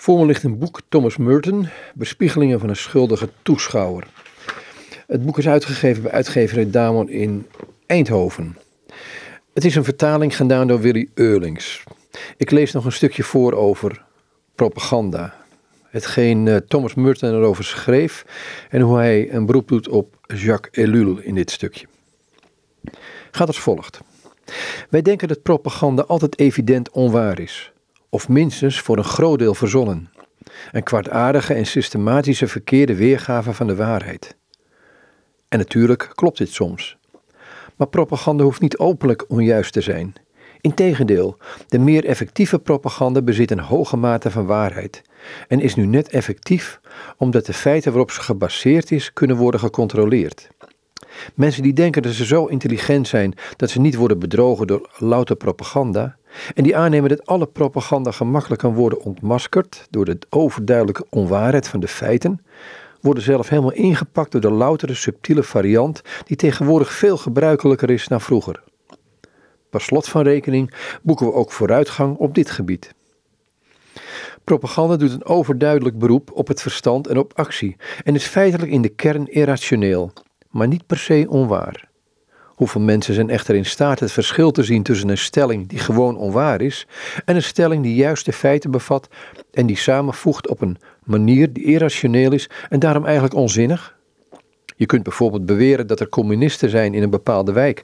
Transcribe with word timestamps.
Voor 0.00 0.18
me 0.18 0.26
ligt 0.26 0.42
een 0.42 0.58
boek 0.58 0.80
Thomas 0.88 1.16
Merton, 1.16 1.68
Bespiegelingen 1.94 2.60
van 2.60 2.68
een 2.68 2.76
schuldige 2.76 3.28
toeschouwer. 3.42 4.06
Het 5.06 5.24
boek 5.24 5.38
is 5.38 5.48
uitgegeven 5.48 6.02
bij 6.02 6.12
uitgeverij 6.12 6.70
Damon 6.70 7.08
in 7.08 7.46
Eindhoven. 7.86 8.56
Het 9.54 9.64
is 9.64 9.74
een 9.74 9.84
vertaling 9.84 10.36
gedaan 10.36 10.66
door 10.66 10.80
Willy 10.80 11.08
Eurlings. 11.14 11.82
Ik 12.36 12.50
lees 12.50 12.72
nog 12.72 12.84
een 12.84 12.92
stukje 12.92 13.22
voor 13.22 13.52
over 13.52 14.04
propaganda. 14.54 15.34
Hetgeen 15.82 16.46
uh, 16.46 16.56
Thomas 16.56 16.94
Merton 16.94 17.34
erover 17.34 17.64
schreef 17.64 18.24
en 18.70 18.80
hoe 18.80 18.96
hij 18.96 19.32
een 19.32 19.46
beroep 19.46 19.68
doet 19.68 19.88
op 19.88 20.16
Jacques 20.26 20.84
Ellul 20.84 21.18
in 21.18 21.34
dit 21.34 21.50
stukje. 21.50 21.86
Gaat 23.30 23.46
als 23.46 23.60
volgt. 23.60 24.00
Wij 24.90 25.02
denken 25.02 25.28
dat 25.28 25.42
propaganda 25.42 26.02
altijd 26.02 26.38
evident 26.38 26.90
onwaar 26.90 27.38
is 27.40 27.72
of 28.10 28.28
minstens 28.28 28.80
voor 28.80 28.96
een 28.96 29.04
groot 29.04 29.38
deel 29.38 29.54
verzonnen. 29.54 30.10
Een 30.72 30.82
kwaadaardige 30.82 31.54
en 31.54 31.66
systematische 31.66 32.48
verkeerde 32.48 32.94
weergave 32.94 33.52
van 33.52 33.66
de 33.66 33.76
waarheid. 33.76 34.36
En 35.48 35.58
natuurlijk 35.58 36.10
klopt 36.14 36.38
dit 36.38 36.52
soms. 36.52 36.96
Maar 37.76 37.88
propaganda 37.88 38.44
hoeft 38.44 38.60
niet 38.60 38.78
openlijk 38.78 39.24
onjuist 39.28 39.72
te 39.72 39.80
zijn. 39.80 40.12
Integendeel, 40.60 41.36
de 41.68 41.78
meer 41.78 42.04
effectieve 42.04 42.58
propaganda 42.58 43.22
bezit 43.22 43.50
een 43.50 43.60
hoge 43.60 43.96
mate 43.96 44.30
van 44.30 44.46
waarheid 44.46 45.02
en 45.48 45.60
is 45.60 45.74
nu 45.74 45.86
net 45.86 46.08
effectief 46.08 46.80
omdat 47.16 47.46
de 47.46 47.52
feiten 47.52 47.90
waarop 47.90 48.10
ze 48.10 48.20
gebaseerd 48.20 48.90
is 48.90 49.12
kunnen 49.12 49.36
worden 49.36 49.60
gecontroleerd. 49.60 50.48
Mensen 51.34 51.62
die 51.62 51.72
denken 51.72 52.02
dat 52.02 52.12
ze 52.12 52.24
zo 52.24 52.46
intelligent 52.46 53.08
zijn 53.08 53.34
dat 53.56 53.70
ze 53.70 53.80
niet 53.80 53.94
worden 53.94 54.18
bedrogen 54.18 54.66
door 54.66 54.90
louter 54.98 55.36
propaganda, 55.36 56.16
en 56.54 56.62
die 56.62 56.76
aannemen 56.76 57.08
dat 57.08 57.26
alle 57.26 57.46
propaganda 57.46 58.10
gemakkelijk 58.10 58.60
kan 58.60 58.74
worden 58.74 59.00
ontmaskerd 59.00 59.86
door 59.90 60.04
de 60.04 60.18
overduidelijke 60.28 61.06
onwaarheid 61.10 61.68
van 61.68 61.80
de 61.80 61.88
feiten, 61.88 62.44
worden 63.00 63.22
zelf 63.22 63.48
helemaal 63.48 63.72
ingepakt 63.72 64.32
door 64.32 64.40
de 64.40 64.50
loutere 64.50 64.94
subtiele 64.94 65.42
variant 65.42 66.02
die 66.24 66.36
tegenwoordig 66.36 66.92
veel 66.92 67.16
gebruikelijker 67.16 67.90
is 67.90 68.08
dan 68.08 68.20
vroeger. 68.20 68.62
Per 69.70 69.80
slot 69.80 70.08
van 70.08 70.22
rekening 70.22 70.74
boeken 71.02 71.26
we 71.26 71.32
ook 71.32 71.52
vooruitgang 71.52 72.16
op 72.16 72.34
dit 72.34 72.50
gebied. 72.50 72.94
Propaganda 74.44 74.96
doet 74.96 75.12
een 75.12 75.24
overduidelijk 75.24 75.98
beroep 75.98 76.30
op 76.32 76.48
het 76.48 76.62
verstand 76.62 77.06
en 77.06 77.18
op 77.18 77.32
actie 77.34 77.76
en 78.04 78.14
is 78.14 78.26
feitelijk 78.26 78.70
in 78.70 78.82
de 78.82 78.88
kern 78.88 79.26
irrationeel, 79.26 80.12
maar 80.50 80.68
niet 80.68 80.86
per 80.86 80.98
se 80.98 81.26
onwaar. 81.28 81.89
Hoeveel 82.60 82.80
mensen 82.80 83.14
zijn 83.14 83.30
echter 83.30 83.54
in 83.54 83.64
staat 83.64 84.00
het 84.00 84.12
verschil 84.12 84.50
te 84.50 84.62
zien 84.62 84.82
tussen 84.82 85.08
een 85.08 85.18
stelling 85.18 85.68
die 85.68 85.78
gewoon 85.78 86.16
onwaar 86.16 86.60
is 86.60 86.86
en 87.24 87.36
een 87.36 87.42
stelling 87.42 87.82
die 87.82 87.94
juist 87.94 88.24
de 88.24 88.32
feiten 88.32 88.70
bevat 88.70 89.08
en 89.52 89.66
die 89.66 89.76
samenvoegt 89.76 90.48
op 90.48 90.60
een 90.60 90.76
manier 91.04 91.52
die 91.52 91.64
irrationeel 91.64 92.32
is 92.32 92.50
en 92.68 92.78
daarom 92.78 93.04
eigenlijk 93.04 93.34
onzinnig? 93.34 93.96
Je 94.76 94.86
kunt 94.86 95.02
bijvoorbeeld 95.02 95.46
beweren 95.46 95.86
dat 95.86 96.00
er 96.00 96.08
communisten 96.08 96.70
zijn 96.70 96.94
in 96.94 97.02
een 97.02 97.10
bepaalde 97.10 97.52
wijk 97.52 97.82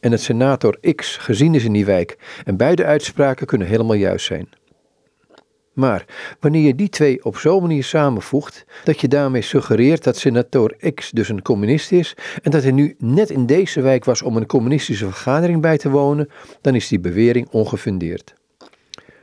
en 0.00 0.10
dat 0.10 0.20
senator 0.20 0.78
X 0.94 1.16
gezien 1.16 1.54
is 1.54 1.64
in 1.64 1.72
die 1.72 1.84
wijk 1.84 2.18
en 2.44 2.56
beide 2.56 2.84
uitspraken 2.84 3.46
kunnen 3.46 3.68
helemaal 3.68 3.96
juist 3.96 4.26
zijn. 4.26 4.48
Maar 5.76 6.04
wanneer 6.40 6.62
je 6.62 6.74
die 6.74 6.88
twee 6.88 7.24
op 7.24 7.36
zo'n 7.36 7.60
manier 7.60 7.84
samenvoegt, 7.84 8.64
dat 8.84 9.00
je 9.00 9.08
daarmee 9.08 9.42
suggereert 9.42 10.04
dat 10.04 10.16
senator 10.16 10.76
X 10.94 11.10
dus 11.10 11.28
een 11.28 11.42
communist 11.42 11.92
is 11.92 12.16
en 12.42 12.50
dat 12.50 12.62
hij 12.62 12.72
nu 12.72 12.94
net 12.98 13.30
in 13.30 13.46
deze 13.46 13.80
wijk 13.80 14.04
was 14.04 14.22
om 14.22 14.36
een 14.36 14.46
communistische 14.46 15.04
vergadering 15.04 15.60
bij 15.60 15.78
te 15.78 15.90
wonen, 15.90 16.28
dan 16.60 16.74
is 16.74 16.88
die 16.88 17.00
bewering 17.00 17.48
ongefundeerd. 17.50 18.34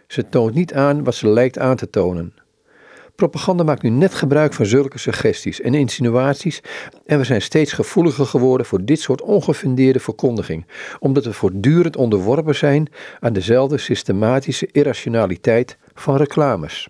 Ze 0.07 0.29
toont 0.29 0.53
niet 0.53 0.73
aan 0.73 1.03
wat 1.03 1.15
ze 1.15 1.27
lijkt 1.27 1.59
aan 1.59 1.75
te 1.75 1.89
tonen. 1.89 2.33
Propaganda 3.15 3.63
maakt 3.63 3.81
nu 3.81 3.89
net 3.89 4.13
gebruik 4.13 4.53
van 4.53 4.65
zulke 4.65 4.97
suggesties 4.97 5.61
en 5.61 5.73
insinuaties 5.73 6.61
en 7.05 7.17
we 7.17 7.23
zijn 7.23 7.41
steeds 7.41 7.71
gevoeliger 7.71 8.25
geworden 8.25 8.65
voor 8.65 8.85
dit 8.85 8.99
soort 8.99 9.21
ongefundeerde 9.21 9.99
verkondiging, 9.99 10.65
omdat 10.99 11.25
we 11.25 11.33
voortdurend 11.33 11.95
onderworpen 11.95 12.55
zijn 12.55 12.87
aan 13.19 13.33
dezelfde 13.33 13.77
systematische 13.77 14.69
irrationaliteit 14.71 15.77
van 15.93 16.15
reclames. 16.15 16.89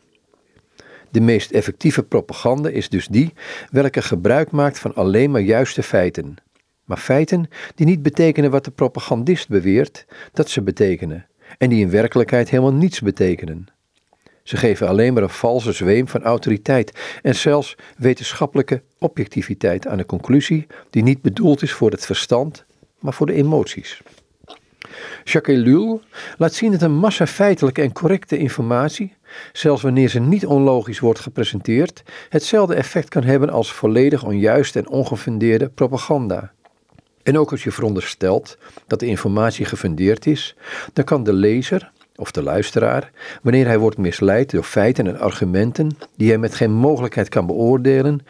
De 1.11 1.21
meest 1.21 1.51
effectieve 1.51 2.03
propaganda 2.03 2.69
is 2.69 2.89
dus 2.89 3.07
die 3.07 3.33
welke 3.69 4.01
gebruik 4.01 4.51
maakt 4.51 4.79
van 4.79 4.95
alleen 4.95 5.31
maar 5.31 5.41
juiste 5.41 5.83
feiten. 5.83 6.35
Maar 6.83 6.97
feiten 6.97 7.47
die 7.75 7.85
niet 7.85 8.01
betekenen 8.01 8.51
wat 8.51 8.65
de 8.65 8.71
propagandist 8.71 9.49
beweert 9.49 10.05
dat 10.31 10.49
ze 10.49 10.61
betekenen 10.61 11.27
en 11.57 11.69
die 11.69 11.81
in 11.81 11.89
werkelijkheid 11.89 12.49
helemaal 12.49 12.73
niets 12.73 13.01
betekenen. 13.01 13.67
Ze 14.43 14.57
geven 14.57 14.87
alleen 14.87 15.13
maar 15.13 15.23
een 15.23 15.29
valse 15.29 15.71
zweem 15.71 16.07
van 16.07 16.23
autoriteit 16.23 16.91
en 17.21 17.35
zelfs 17.35 17.75
wetenschappelijke 17.97 18.81
objectiviteit 18.99 19.87
aan 19.87 19.99
een 19.99 20.05
conclusie 20.05 20.67
die 20.89 21.03
niet 21.03 21.21
bedoeld 21.21 21.61
is 21.61 21.73
voor 21.73 21.91
het 21.91 22.05
verstand, 22.05 22.65
maar 22.99 23.13
voor 23.13 23.25
de 23.25 23.33
emoties. 23.33 24.01
Jacques 25.23 25.57
Ellul 25.57 26.01
laat 26.37 26.53
zien 26.53 26.71
dat 26.71 26.81
een 26.81 26.95
massa 26.95 27.27
feitelijke 27.27 27.81
en 27.81 27.91
correcte 27.91 28.37
informatie, 28.37 29.15
zelfs 29.53 29.81
wanneer 29.81 30.09
ze 30.09 30.19
niet 30.19 30.45
onlogisch 30.45 30.99
wordt 30.99 31.19
gepresenteerd, 31.19 32.03
hetzelfde 32.29 32.75
effect 32.75 33.09
kan 33.09 33.23
hebben 33.23 33.49
als 33.49 33.73
volledig 33.73 34.23
onjuiste 34.23 34.79
en 34.79 34.89
ongefundeerde 34.89 35.69
propaganda. 35.69 36.51
En 37.23 37.37
ook 37.37 37.51
als 37.51 37.63
je 37.63 37.71
veronderstelt 37.71 38.57
dat 38.87 38.99
de 38.99 39.05
informatie 39.05 39.65
gefundeerd 39.65 40.25
is, 40.25 40.55
dan 40.93 41.05
kan 41.05 41.23
de 41.23 41.33
lezer 41.33 41.91
of 42.15 42.31
de 42.31 42.43
luisteraar, 42.43 43.11
wanneer 43.41 43.65
hij 43.65 43.77
wordt 43.77 43.97
misleid 43.97 44.51
door 44.51 44.63
feiten 44.63 45.07
en 45.07 45.19
argumenten 45.19 45.97
die 46.15 46.29
hij 46.29 46.37
met 46.37 46.55
geen 46.55 46.71
mogelijkheid 46.71 47.29
kan 47.29 47.45
beoordelen, 47.45 48.25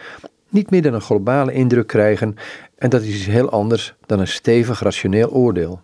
niet 0.49 0.69
meer 0.69 0.81
dan 0.81 0.93
een 0.93 1.01
globale 1.01 1.53
indruk 1.53 1.87
krijgen 1.87 2.35
en 2.77 2.89
dat 2.89 3.01
is 3.01 3.15
iets 3.15 3.25
heel 3.25 3.49
anders 3.49 3.95
dan 4.05 4.19
een 4.19 4.27
stevig 4.27 4.79
rationeel 4.79 5.29
oordeel. 5.29 5.81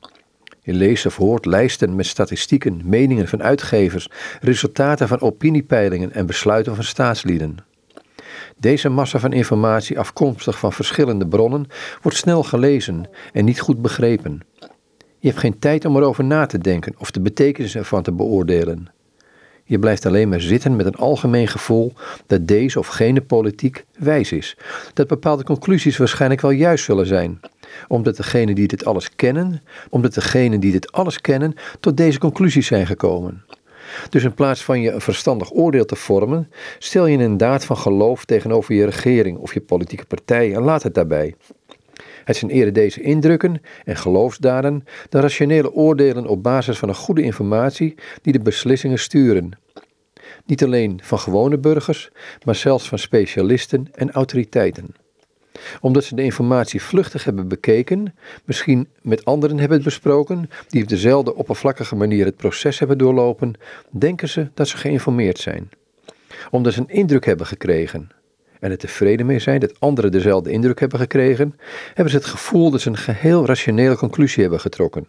Je 0.62 0.74
leest 0.74 1.06
of 1.06 1.16
hoort 1.16 1.46
lijsten 1.46 1.96
met 1.96 2.06
statistieken, 2.06 2.82
meningen 2.84 3.28
van 3.28 3.44
uitgevers, 3.44 4.10
resultaten 4.42 5.08
van 5.08 5.22
opiniepeilingen 5.22 6.14
en 6.14 6.26
besluiten 6.26 6.76
van 6.76 6.84
staatslieden. 6.84 7.58
Deze 8.58 8.90
massa 8.90 9.20
van 9.20 9.34
informatie, 9.34 10.00
afkomstig 10.00 10.60
van 10.60 10.74
verschillende 10.74 11.28
bronnen, 11.28 11.68
wordt 12.02 12.18
snel 12.18 12.44
gelezen 12.44 13.10
en 13.34 13.46
niet 13.46 13.60
goed 13.60 13.82
begrepen. 13.82 14.42
Je 15.22 15.28
hebt 15.28 15.40
geen 15.40 15.60
tijd 15.60 15.86
om 15.86 15.96
erover 15.98 16.24
na 16.24 16.46
te 16.46 16.58
denken 16.58 16.94
of 16.98 17.12
de 17.12 17.22
betekenis 17.22 17.76
ervan 17.76 18.04
te 18.04 18.12
beoordelen. 18.12 18.88
Je 19.64 19.80
blijft 19.80 20.06
alleen 20.06 20.30
maar 20.30 20.42
zitten 20.42 20.76
met 20.76 20.86
een 20.86 20.96
algemeen 20.96 21.48
gevoel 21.48 21.94
dat 22.28 22.48
deze 22.48 22.80
of 22.80 22.88
gene 22.88 23.22
politiek 23.22 23.86
wijs 23.98 24.32
is, 24.32 24.58
dat 24.94 25.08
bepaalde 25.08 25.44
conclusies 25.44 25.98
waarschijnlijk 25.98 26.42
wel 26.42 26.52
juist 26.52 26.84
zullen 26.84 27.06
zijn, 27.06 27.40
omdat 27.88 28.16
degenen 28.16 28.56
die 28.56 28.68
dit 28.68 28.86
alles 28.86 29.16
kennen, 29.16 29.62
omdat 29.90 30.14
degenen 30.14 30.60
die 30.60 30.72
dit 30.72 30.92
alles 30.92 31.22
kennen, 31.22 31.54
tot 31.80 31.98
deze 31.98 32.20
conclusies 32.20 32.68
zijn 32.68 32.86
gekomen. 32.86 33.44
Dus 34.10 34.24
in 34.24 34.34
plaats 34.34 34.64
van 34.64 34.82
je 34.82 34.92
een 34.92 35.02
verstandig 35.02 35.54
oordeel 35.54 35.86
te 35.86 35.96
vormen, 35.96 36.52
stel 36.78 37.06
je 37.06 37.18
een 37.18 37.38
daad 37.38 37.66
van 37.66 37.78
geloof 37.78 38.26
tegenover 38.26 38.76
je 38.76 38.86
regering 38.86 39.38
of 39.38 39.54
je 39.54 39.62
politieke 39.62 40.06
partij 40.06 40.54
en 40.54 40.62
laat 40.62 40.84
het 40.84 40.94
daarbij. 40.94 41.36
Het 42.24 42.36
zijn 42.36 42.52
eerder 42.52 42.74
deze 42.74 43.02
indrukken 43.02 43.62
en 43.86 43.96
geloofsdaden 43.96 44.86
dan 45.10 45.22
rationele 45.22 45.74
oordelen 45.74 46.28
op 46.28 46.44
basis 46.44 46.78
van 46.78 46.90
een 46.90 46.96
goede 46.96 47.22
informatie 47.22 47.96
die 48.22 48.34
de 48.34 48.40
beslissingen 48.40 49.00
sturen. 49.00 49.52
Niet 50.46 50.64
alleen 50.64 51.00
van 51.04 51.20
gewone 51.20 51.58
burgers, 51.58 52.10
maar 52.46 52.56
zelfs 52.56 52.88
van 52.88 53.00
specialisten 53.00 53.88
en 53.92 54.12
autoriteiten 54.12 54.96
omdat 55.82 56.04
ze 56.04 56.16
de 56.16 56.24
informatie 56.24 56.82
vluchtig 56.82 57.24
hebben 57.24 57.48
bekeken, 57.48 58.16
misschien 58.46 58.88
met 59.02 59.26
anderen 59.26 59.60
hebben 59.60 59.84
besproken, 59.84 60.50
die 60.68 60.82
op 60.82 60.88
dezelfde 60.88 61.36
oppervlakkige 61.36 61.96
manier 61.96 62.26
het 62.26 62.36
proces 62.36 62.80
hebben 62.80 62.98
doorlopen, 62.98 63.54
denken 63.90 64.30
ze 64.30 64.50
dat 64.54 64.68
ze 64.68 64.78
geïnformeerd 64.78 65.38
zijn. 65.38 65.70
Omdat 66.52 66.74
ze 66.74 66.80
een 66.80 66.90
indruk 66.90 67.26
hebben 67.26 67.46
gekregen 67.46 68.10
en 68.60 68.72
er 68.72 68.78
tevreden 68.78 69.26
mee 69.26 69.40
zijn 69.40 69.60
dat 69.60 69.80
anderen 69.80 70.12
dezelfde 70.12 70.52
indruk 70.52 70.80
hebben 70.80 71.00
gekregen, 71.00 71.60
hebben 71.88 72.10
ze 72.10 72.18
het 72.18 72.26
gevoel 72.26 72.72
dat 72.72 72.82
ze 72.82 72.90
een 72.90 72.98
geheel 72.98 73.46
rationele 73.46 73.96
conclusie 73.96 74.42
hebben 74.42 74.60
getrokken. 74.60 75.08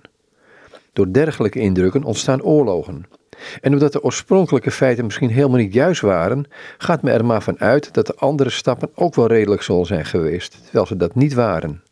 Door 0.92 1.12
dergelijke 1.12 1.58
indrukken 1.58 2.04
ontstaan 2.04 2.42
oorlogen. 2.42 3.06
En 3.60 3.72
omdat 3.72 3.92
de 3.92 4.02
oorspronkelijke 4.02 4.70
feiten 4.70 5.04
misschien 5.04 5.30
helemaal 5.30 5.58
niet 5.58 5.74
juist 5.74 6.00
waren, 6.00 6.44
gaat 6.78 7.02
men 7.02 7.14
er 7.14 7.24
maar 7.24 7.42
van 7.42 7.60
uit 7.60 7.94
dat 7.94 8.06
de 8.06 8.14
andere 8.14 8.50
stappen 8.50 8.90
ook 8.94 9.14
wel 9.14 9.26
redelijk 9.26 9.62
zullen 9.62 9.86
zijn 9.86 10.04
geweest, 10.04 10.58
terwijl 10.62 10.86
ze 10.86 10.96
dat 10.96 11.14
niet 11.14 11.34
waren. 11.34 11.82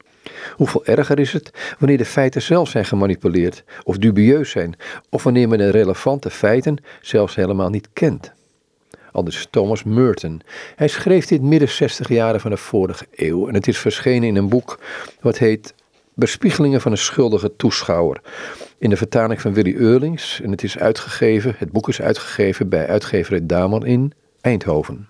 Hoeveel 0.56 0.84
erger 0.84 1.18
is 1.18 1.32
het 1.32 1.74
wanneer 1.78 1.98
de 1.98 2.04
feiten 2.04 2.42
zelf 2.42 2.68
zijn 2.68 2.84
gemanipuleerd 2.84 3.64
of 3.82 3.98
dubieus 3.98 4.50
zijn, 4.50 4.76
of 5.10 5.22
wanneer 5.22 5.48
men 5.48 5.58
de 5.58 5.70
relevante 5.70 6.30
feiten 6.30 6.76
zelfs 7.00 7.34
helemaal 7.34 7.70
niet 7.70 7.88
kent. 7.92 8.36
Aldus 9.12 9.46
Thomas 9.50 9.84
Merton. 9.84 10.40
Hij 10.76 10.88
schreef 10.88 11.26
dit 11.26 11.42
midden 11.42 11.68
60 11.68 12.08
jaren 12.08 12.40
van 12.40 12.50
de 12.50 12.56
vorige 12.56 13.06
eeuw 13.14 13.48
en 13.48 13.54
het 13.54 13.68
is 13.68 13.78
verschenen 13.78 14.28
in 14.28 14.36
een 14.36 14.48
boek 14.48 14.78
wat 15.20 15.38
heet 15.38 15.74
Bespiegelingen 16.18 16.80
van 16.80 16.92
een 16.92 16.98
schuldige 16.98 17.56
toeschouwer. 17.56 18.20
In 18.78 18.90
de 18.90 18.96
vertaling 18.96 19.40
van 19.40 19.54
Willy 19.54 19.74
Eurlings. 19.74 20.40
En 20.40 20.50
het 20.50 20.62
is 20.62 20.78
uitgegeven, 20.78 21.54
het 21.58 21.72
boek 21.72 21.88
is 21.88 22.00
uitgegeven 22.00 22.68
bij 22.68 22.86
uitgeverij 22.86 23.46
Damon 23.46 23.86
in 23.86 24.12
Eindhoven. 24.40 25.08